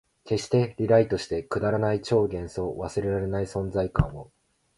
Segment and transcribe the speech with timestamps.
[0.25, 4.31] 消して、リライトして、くだらない超幻想、忘れらない存在感を